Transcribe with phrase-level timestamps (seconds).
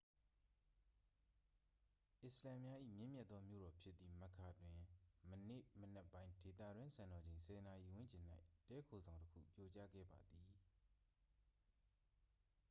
[2.23, 10.49] အစ္စလာမ်များ၏ မြင့်မြတ်သောမြို့တော်ဖြစ်သည့် မက္ကာ တွင် ယနေ့မနက်ပိုင်း ဒေသတွင်းစံတော်ချိန် 10 နာရီဝန်းကျင်၌ တည်းခိုဆောင်တစ်ခု ပြိုကျခဲ့ပါသည်